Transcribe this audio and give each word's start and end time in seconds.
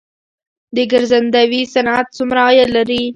د 0.75 0.77
ګرځندوی 0.91 1.61
صنعت 1.73 2.07
څومره 2.17 2.39
عاید 2.47 2.69
لري؟ 2.77 3.03